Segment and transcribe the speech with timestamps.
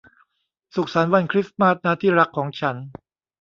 [0.75, 2.75] สุขสันต์วันคริสต์มาสนะที่รักของฉัน